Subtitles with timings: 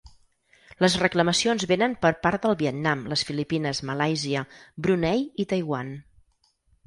[0.83, 4.43] Les reclamacions vénen per part del Vietnam, les Filipines, Malàisia,
[4.87, 5.93] Brunei i Taiwan.